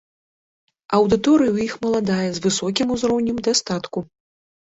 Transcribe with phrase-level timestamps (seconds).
[0.99, 3.99] Аўдыторыя ў іх маладая з высокім узроўнем дастатку.